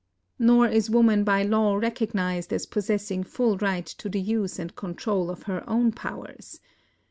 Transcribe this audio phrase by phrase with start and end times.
[0.39, 5.29] Nor is woman by law recognized as possessing full right to the use and control
[5.29, 6.59] of her own powers.